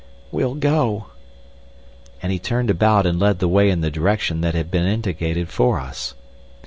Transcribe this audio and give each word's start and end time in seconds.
"We'll 0.31 0.55
go." 0.55 1.09
And 2.23 2.31
he 2.31 2.39
turned 2.39 2.71
about 2.71 3.05
and 3.05 3.19
led 3.19 3.37
the 3.37 3.47
way 3.47 3.69
in 3.69 3.81
the 3.81 3.91
direction 3.91 4.41
that 4.41 4.55
had 4.55 4.71
been 4.71 4.87
indicated 4.87 5.47
for 5.49 5.79
us. 5.79 6.15